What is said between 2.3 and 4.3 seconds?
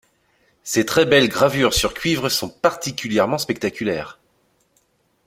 particulièrement spectaculaires.